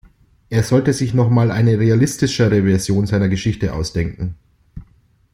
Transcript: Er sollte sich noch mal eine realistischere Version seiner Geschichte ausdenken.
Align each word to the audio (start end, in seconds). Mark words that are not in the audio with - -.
Er 0.49 0.63
sollte 0.63 0.93
sich 0.93 1.13
noch 1.13 1.29
mal 1.29 1.51
eine 1.51 1.77
realistischere 1.77 2.63
Version 2.63 3.05
seiner 3.05 3.29
Geschichte 3.29 3.71
ausdenken. 3.71 4.33